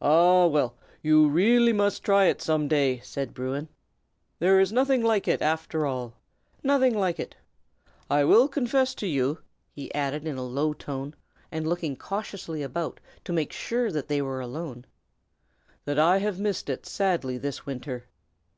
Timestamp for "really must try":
1.28-2.24